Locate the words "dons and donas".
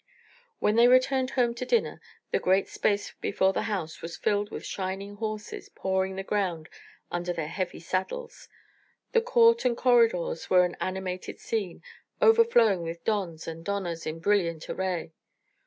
13.03-14.07